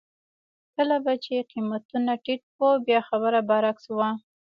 [0.75, 4.09] کله به چې قېمتونه ټیټ وو بیا خبره برعکس وه.